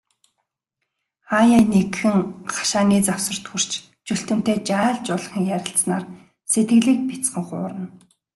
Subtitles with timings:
[1.29, 2.15] Хааяа нэгхэн,
[2.53, 3.71] хашааны завсарт хүрч,
[4.05, 6.05] Чүлтэмтэй жаал жуулхан ярилцсанаар
[6.51, 7.85] сэтгэлийг бяцхан хуурна.